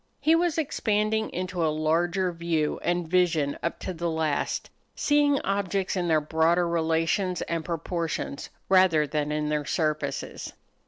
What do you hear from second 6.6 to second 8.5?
relations and proportions